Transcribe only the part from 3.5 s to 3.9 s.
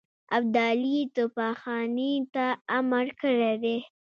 دی.